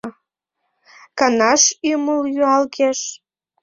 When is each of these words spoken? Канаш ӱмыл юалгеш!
Канаш 1.17 1.63
ӱмыл 1.91 2.21
юалгеш! 2.43 2.99